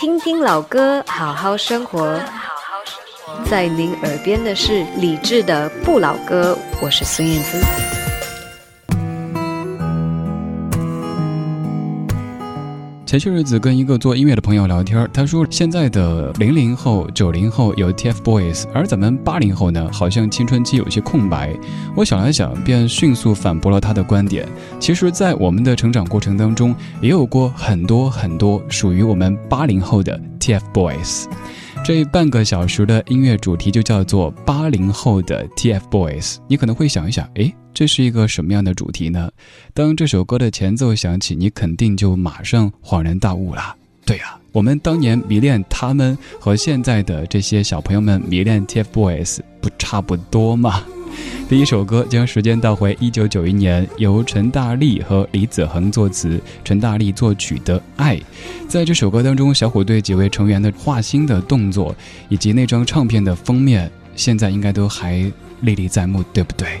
[0.00, 2.18] 听听老歌，好好生活。
[3.50, 7.99] 在您耳边的是理智的不老歌，我是孙燕姿。
[13.10, 21.52] 前些日子跟一个做音乐的朋友聊天，他说现在的零零后、九零后有 TFBOYS，而咱们八零后呢，好像青春期有些空白。
[21.96, 24.46] 我想了想，便迅速反驳了他的观点。
[24.78, 26.72] 其实，在我们的成长过程当中，
[27.02, 31.24] 也有过很多很多属于我们八零后的 TFBOYS。
[31.82, 36.36] 这半个小时的音乐主题就叫做八零后的 TFBOYS。
[36.46, 39.30] 你可能会想一想，诶，这是一个什么样的主题呢？
[39.72, 43.76] 当这首歌的前奏响起，你肯定就马上恍然大悟了。
[44.04, 50.84] 对呀，我们当年迷恋他们，和现在的这些小朋友们迷恋 TFBOYS 不差不多吗？
[51.48, 58.16] 第一首歌将时间倒回一九九一年，由陈大力和李子恒作词，陈大力作曲的《爱》。
[58.68, 61.94] 在这首歌当中，小虎队几位成员的画心的动作，
[62.28, 65.18] 以及那张唱片的封面，现在应该都还
[65.62, 66.80] 历历在目，对不对？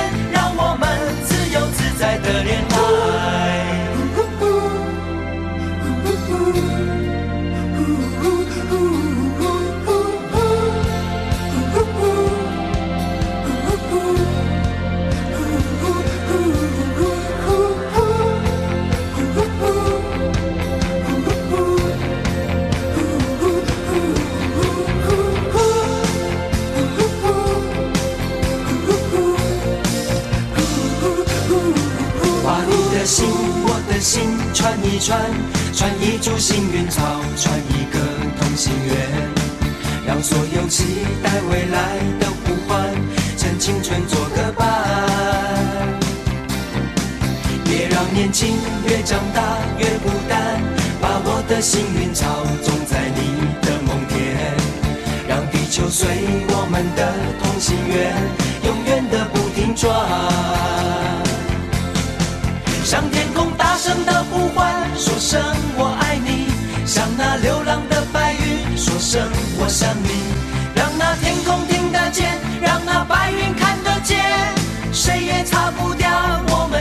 [2.01, 2.70] 在的脸。
[35.01, 35.19] 串
[35.73, 37.20] 串一株幸运草，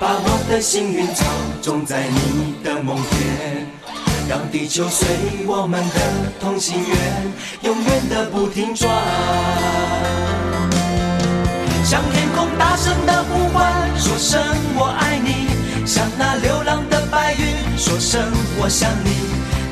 [0.00, 1.24] 把我的幸运草
[1.60, 3.66] 种在你的梦田，
[4.28, 5.08] 让地球随
[5.44, 6.00] 我们的
[6.38, 7.32] 同心圆，
[7.62, 8.88] 永远的不停转。
[11.84, 14.40] 向天空大声的呼唤，说声
[14.76, 15.48] 我爱你；
[15.84, 18.22] 向那流浪的白云说声
[18.60, 19.10] 我想你。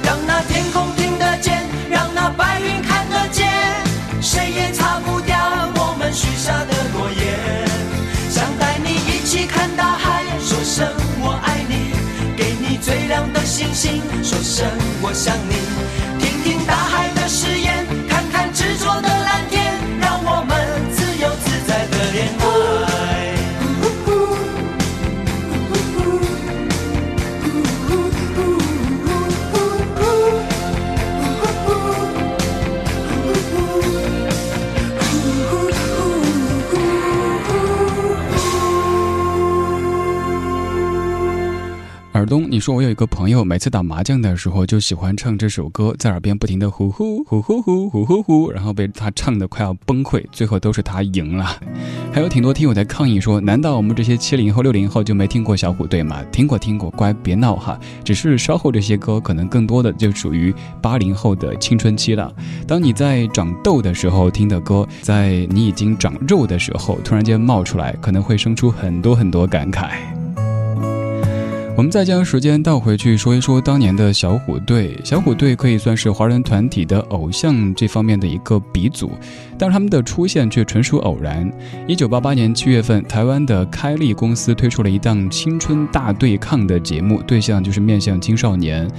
[0.02, 0.86] 让那天空
[10.76, 10.86] 声
[11.22, 11.94] 我爱你，
[12.36, 14.68] 给你最亮的星星，说声
[15.00, 15.54] 我想你。
[42.56, 51.44] 你说我有一个朋友，每次打麻将的时候就喜欢唱这首歌，在耳边不停的呼呼呼呼呼呼呼呼，然后被他唱的快要崩溃，最后都是他赢了。
[52.10, 56.24] 还有挺多听友在抗议说，难道我们这些七零后、六零后就没听过小虎队吗？
[56.32, 57.78] 听过听过，乖别闹哈。
[58.02, 60.50] 只是稍后这些歌可能更多的就属于
[60.80, 62.32] 八零后的青春期了。
[62.66, 70.15] 当你在长痘的时候听的歌，在你已经长肉的时候突然间冒出来，可能会生出很多很多感慨。
[71.76, 74.98] 我们再将时间倒回去说一说当年的小虎队。
[75.04, 79.10] 小虎队可以算是华人团体的偶像这方面的一个鼻祖，
[79.58, 81.52] 但是他们的出现却纯属偶然。
[81.86, 88.90] 一九八八年七月份，台湾的开利公司推出了一档青春大对抗的节目，对象就是面向青少年，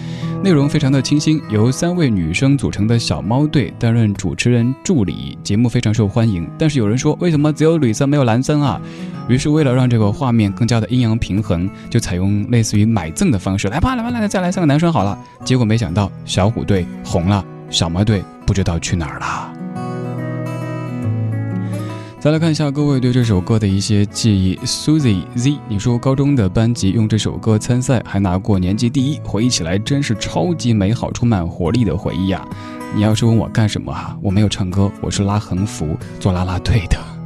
[0.43, 6.47] 内容非常的清新，由三位女生组成的小猫队担任主持人助理，节目非常受欢迎。
[6.59, 8.79] 但是有人说，为什么只有女生没有男生啊？
[9.27, 15.17] 于是，为了让这个画面更加的阴阳平衡，就采用类似于买赠的方式，来吧，来吧，来，再来三个男生好了。
[15.43, 19.53] 结果没想到，小虎队红了，小猫队不知道去哪儿了。
[22.19, 24.55] 再来看一下各位对这首歌的一些记忆。
[24.65, 32.45] Susie Z，你说高中的班级用这首歌参赛，还拿过年级第一，回忆起来真是超级美好、充满活力的回忆呀。
[32.95, 34.17] 你要是问我干什么啊？
[34.21, 37.16] 我没有唱歌，我是拉横幅做啦啦队的。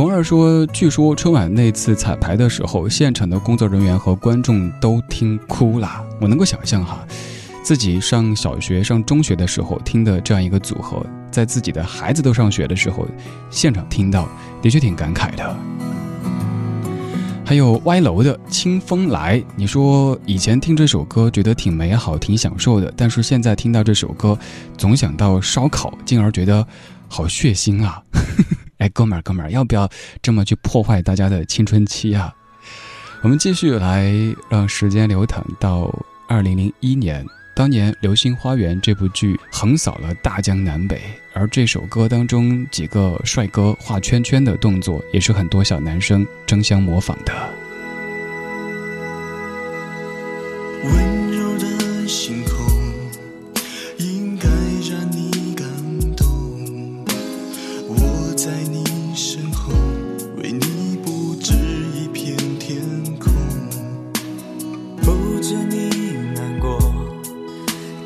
[0.00, 6.02] 童儿说：“据说春晚那次彩排的时候，现场的工作人员和观众都听哭了。
[6.22, 7.06] 我能够想象哈，
[7.62, 13.06] 自己上小学、上中学的时候听的这样一个组合，在自己的孩子都上学的时候，
[13.50, 14.26] 现场听到，
[14.62, 15.56] 的确挺感慨的。”
[17.44, 24.38] 还有歪楼的清风来，你说以前听这首歌觉得挺美好、挺享受的，但是现在听到这首歌，
[24.78, 26.66] 总想到烧烤，进而觉得
[27.06, 28.02] 好血腥啊。
[28.80, 29.88] 哎，哥们儿，哥们儿，要不要
[30.20, 32.34] 这么去破坏大家的青春期啊？
[33.22, 34.10] 我们继续来
[34.48, 35.94] 让时间流淌到
[36.26, 37.24] 二零零一年，
[37.54, 40.98] 当年《流星花园》这部剧横扫了大江南北，
[41.34, 47.34] 而这首歌当中几个帅哥画圈圈的动作，也是很多小男生争相模仿的。
[50.82, 52.39] 温柔的心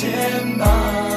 [0.00, 0.08] 肩
[0.56, 1.09] 膀。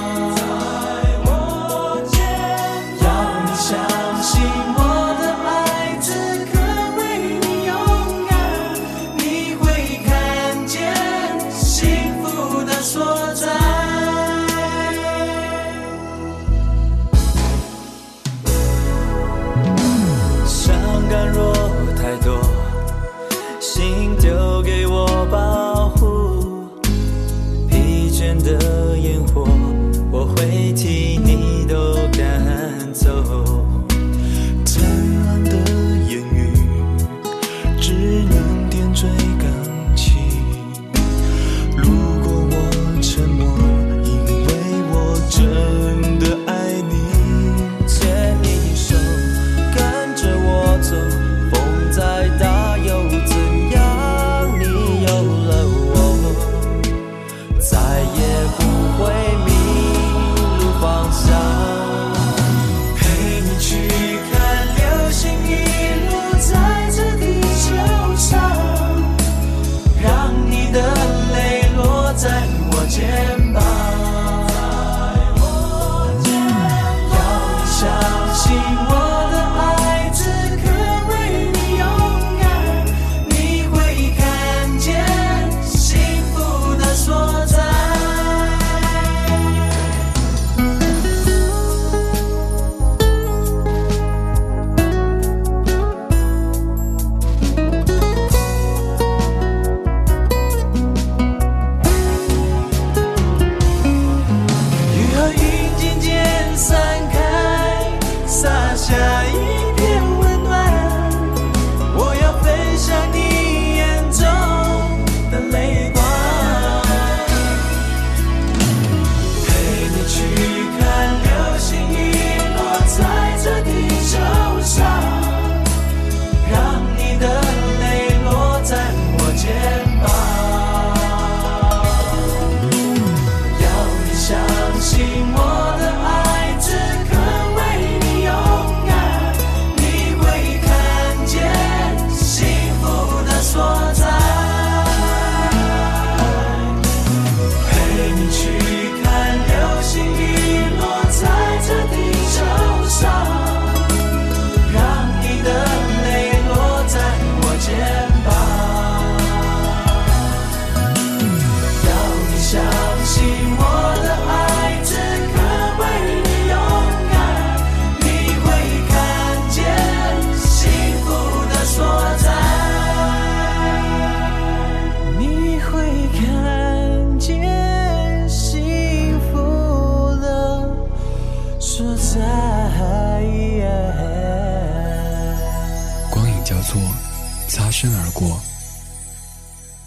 [187.92, 188.40] 而过。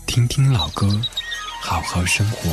[0.07, 0.89] 听听老歌，
[1.63, 2.51] 好好生活。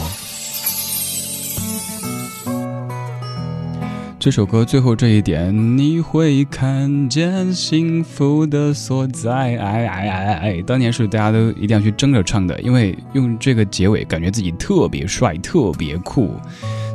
[4.20, 9.34] 这首歌最后这一点，你会看见幸福的所在。
[9.34, 10.62] 哎哎哎哎！
[10.66, 16.40] 当年是大家都一定要去争着唱的，因为用这个结尾，感觉自己特别帅、特别酷。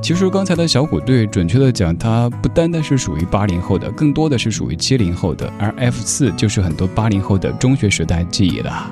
[0.01, 8.91] 其实刚才的小虎队，准确的讲，它不单单是属于八零后的，更多的是属于七零后的，而 F 四就是很多八零后的中学时代记忆了。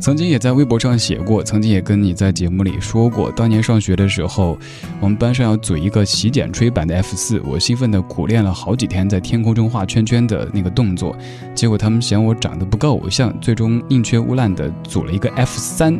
[0.00, 4.56] 曾经也在微博上写过，曾经也跟你在节目里说过，当年上学的时候，
[5.00, 11.16] 我们班上要组一个洗剪吹版的 F 四，我兴奋的苦练了好几天，在天空中画圈圈的那个动作，
[11.54, 15.98] 结果他们嫌我长得不够偶像，最终宁缺毋滥的组了一个 F 三。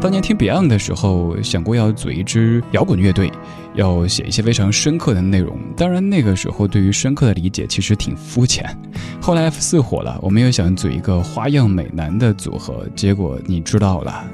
[0.00, 3.32] 当年听 Beyond 的时候，想过要组一支摇滚乐队。
[3.78, 8.76] 要写一些非常深刻的内容，当然那个时候对于深刻的理解其实挺肤浅。
[9.22, 14.24] 后来 F 四火了，我们又想组一个花样美男的组合，结果你知道了。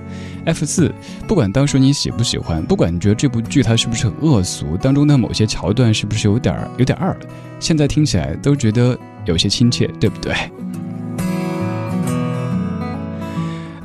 [0.46, 0.90] F 四，
[1.28, 7.14] 不管当时你喜不喜欢，不管你觉得这部剧它是不是很恶俗，当中的某些桥段是不是有点有点二，
[7.60, 10.34] 现在听起来都觉得有些亲切，对不对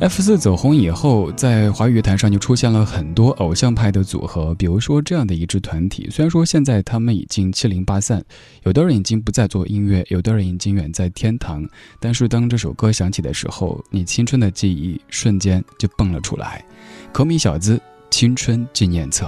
[0.01, 6.07] ？F 四走红以后，在华语乐坛上就出现了很多偶像派的组合，比如说这样的一支团体。
[6.09, 8.23] 虽然说现在他们已经七零八散，
[8.63, 11.67] 有的人已经不再做音乐，有的人已经远在天堂，
[11.99, 16.63] 但是当这首歌响起的时候，你青春的记忆瞬间就蹦了出来。
[17.11, 17.79] 可米小子
[18.09, 19.27] 青春纪念册。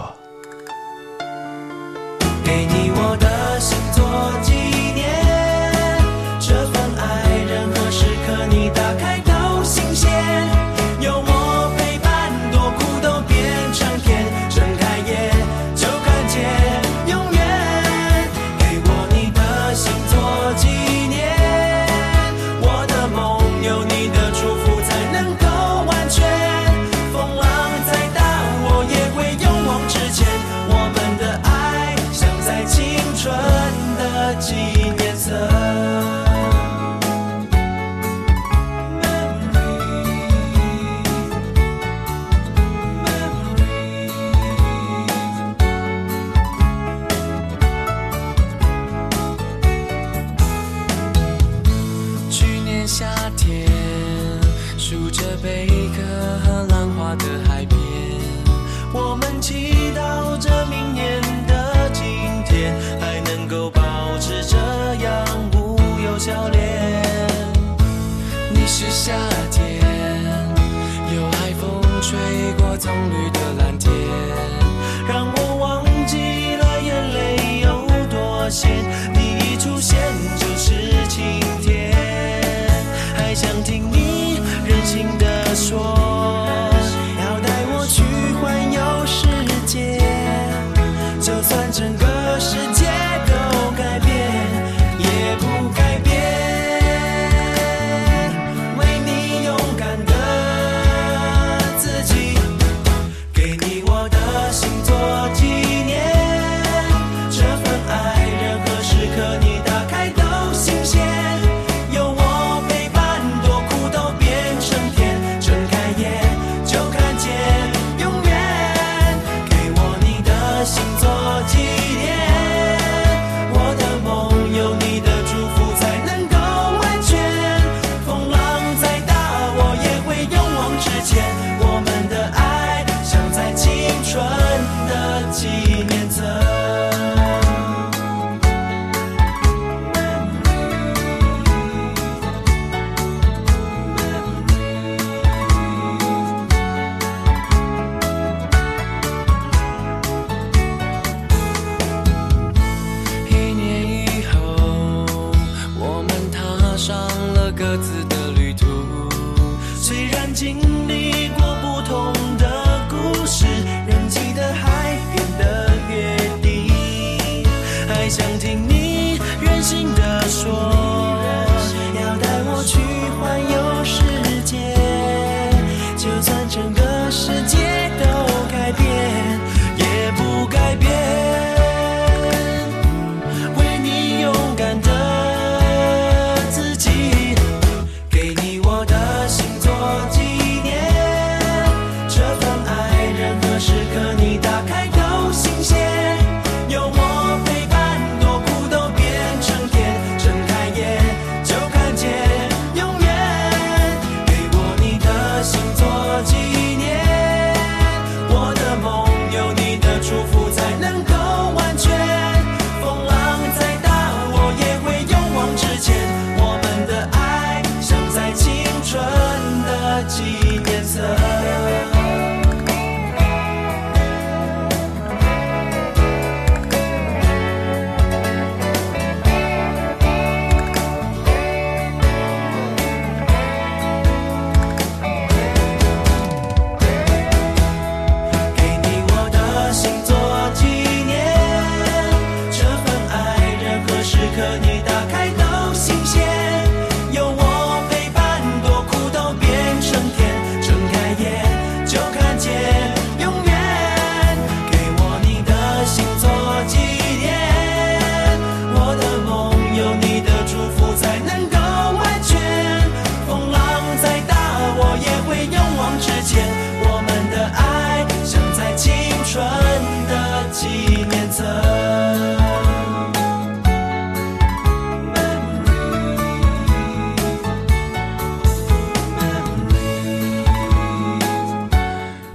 [2.46, 3.41] 给你我的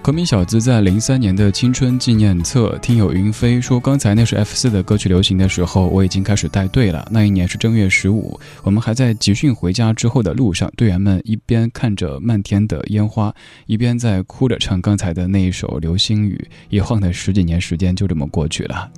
[0.07, 7.05] 何明小子在零三年的青春纪念册，听友云飞说，刚才那是 F 四的歌曲流行的时候，我已经开始带队了。
[7.11, 13.35] 那一年是正月十五，我们还在集训回家之后的路上，队员们一边看着漫天的烟花，
[13.67, 16.49] 一边在哭着唱刚才的那一首《流星雨》。
[16.71, 18.89] 一晃的十几年时间就这么过去了。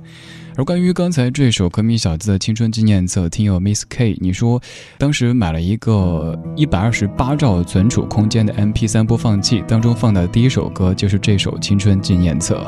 [0.59, 4.61] 而关于刚才这首《可米小子的青春纪念册》，听友 Miss K，你说
[4.97, 12.61] 当时买了一个一百二十八兆存储空间的 MP3 播放器，当中放的第一首歌就是这首《青春纪念册》。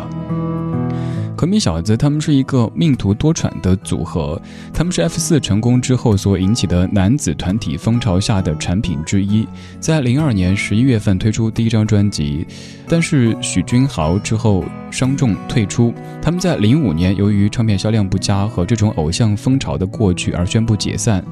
[1.36, 4.40] 可米小子他们是一个命途多舛的组合，
[4.72, 9.48] 他们是 F 四成功之后所引起的男子团体风潮下的产品之一。
[9.80, 12.46] 在零二年十一月份推出第一张专辑，
[12.88, 15.92] 但是许君豪之后伤重退出。
[16.22, 21.26] 他们在零五年由于唱片销量不佳和这种偶像风潮的过去而宣布解散。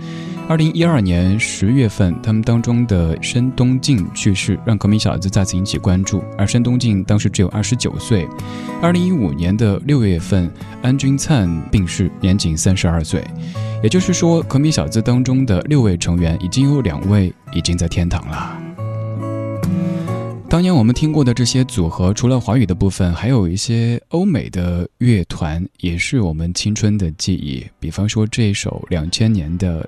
[0.50, 6.24] 二零一二年十月份，他们当中的申东靖去世，让可米小子再次引起关注。
[6.40, 8.28] 而申东靖当时只有二十九岁。
[8.82, 13.24] 二零一五年的六月份，安钧璨病逝，年仅三十二岁。
[13.84, 18.60] 也就是说，可米小子当中的六位成员，已经有两位已经在天堂了。
[20.50, 27.64] 当年我们听过的这些组合，除了华语的部分，还有一些欧美的乐团，也是我们青春的记忆。
[27.80, 29.88] 比方说这一首两千年的。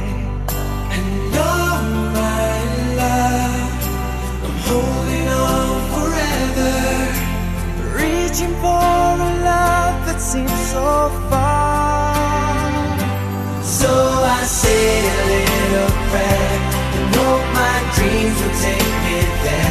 [6.53, 12.15] Forever, reaching for a love that seems so far.
[13.63, 16.53] So I say a little prayer
[16.97, 19.70] and hope my dreams will take me there,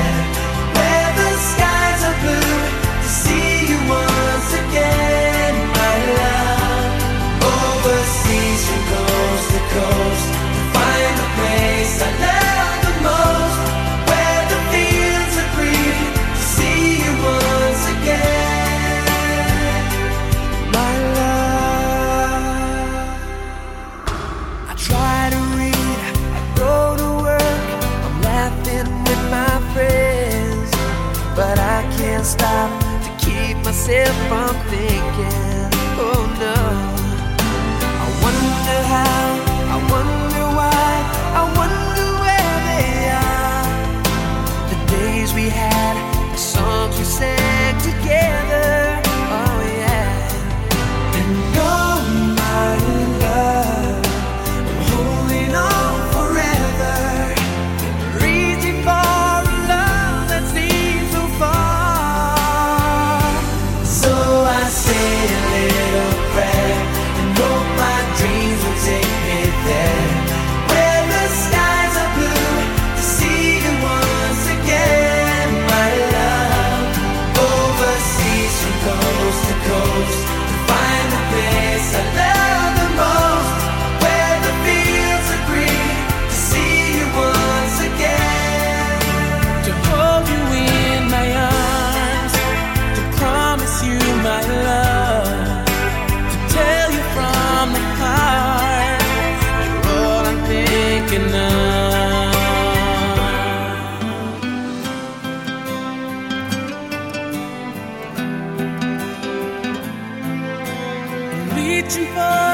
[111.91, 112.50] searching for.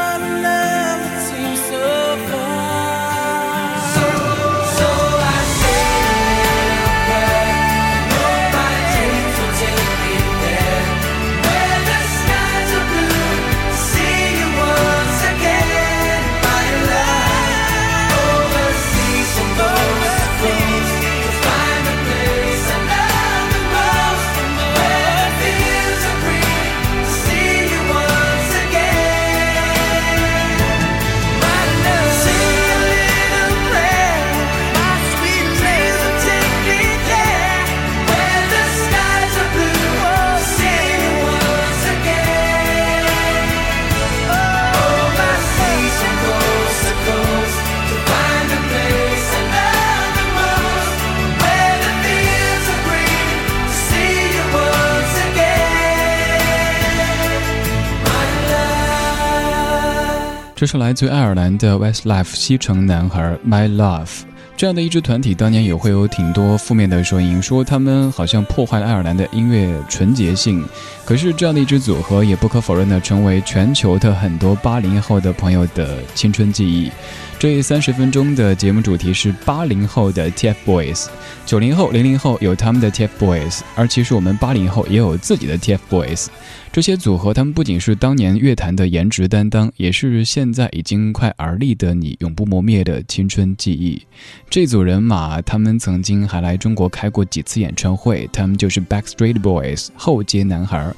[60.56, 64.22] 这是来自爱尔兰的 Westlife 西城男孩 My Love。
[64.56, 70.66] 这样的一支团体，当年也会有挺多负面的声音，说他们好像破坏了爱尔兰的音乐纯洁性。
[71.04, 76.90] 可是这样的一支组合，也不可否认的成为全球的很多八零后的朋友的青春记忆。
[77.38, 81.08] 这三十分钟的节目主题是八零后的 TFBOYS，
[81.44, 86.28] 九零后、零零后有他们的 TFBOYS，而其实我们八零后也有自己的 TFBOYS。
[86.72, 94.02] 这些组合，他们不仅是当年乐坛的颜值担当，也是现在已经快而立的你永不磨灭的青春记忆。
[94.50, 100.92] 这组人马，他们曾经还来中国开过几次演唱会，他们就是 Backstreet Boys 后街男孩。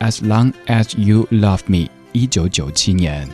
[0.00, 3.28] As long as you love me，一九九七年。